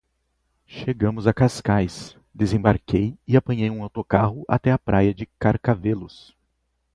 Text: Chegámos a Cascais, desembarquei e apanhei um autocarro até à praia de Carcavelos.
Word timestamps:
Chegámos 0.65 1.27
a 1.27 1.31
Cascais, 1.31 2.17
desembarquei 2.33 3.15
e 3.27 3.37
apanhei 3.37 3.69
um 3.69 3.83
autocarro 3.83 4.43
até 4.47 4.71
à 4.71 4.79
praia 4.79 5.13
de 5.13 5.27
Carcavelos. 5.39 6.35